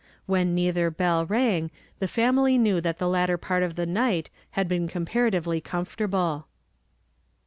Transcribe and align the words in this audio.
When 0.25 0.55
neither 0.55 0.89
bell 0.89 1.27
rang, 1.27 1.69
the 1.99 2.07
fanuly 2.07 2.57
knew 2.59 2.81
that 2.81 2.97
the 2.97 3.07
latter 3.07 3.37
part 3.37 3.61
of 3.61 3.75
the 3.75 3.85
night 3.85 4.31
had 4.57 4.67
been 4.67 4.87
comparatively 4.87 5.61
comfortable. 5.61 6.47